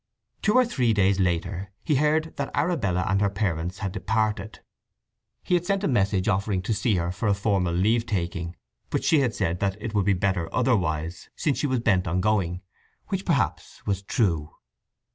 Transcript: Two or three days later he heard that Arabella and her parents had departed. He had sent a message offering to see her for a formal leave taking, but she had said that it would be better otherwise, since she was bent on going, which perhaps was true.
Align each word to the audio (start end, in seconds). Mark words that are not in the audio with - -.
Two 0.41 0.55
or 0.55 0.65
three 0.65 0.93
days 0.93 1.19
later 1.19 1.69
he 1.83 1.97
heard 1.97 2.35
that 2.37 2.49
Arabella 2.55 3.05
and 3.07 3.21
her 3.21 3.29
parents 3.29 3.77
had 3.85 3.91
departed. 3.91 4.61
He 5.43 5.53
had 5.53 5.63
sent 5.63 5.83
a 5.83 5.87
message 5.87 6.27
offering 6.27 6.63
to 6.63 6.73
see 6.73 6.95
her 6.95 7.11
for 7.11 7.27
a 7.27 7.35
formal 7.35 7.71
leave 7.75 8.07
taking, 8.07 8.55
but 8.89 9.03
she 9.03 9.19
had 9.19 9.35
said 9.35 9.59
that 9.59 9.79
it 9.79 9.93
would 9.93 10.05
be 10.05 10.13
better 10.13 10.49
otherwise, 10.51 11.29
since 11.35 11.59
she 11.59 11.67
was 11.67 11.81
bent 11.81 12.07
on 12.07 12.19
going, 12.19 12.63
which 13.09 13.25
perhaps 13.25 13.85
was 13.85 14.01
true. 14.01 14.53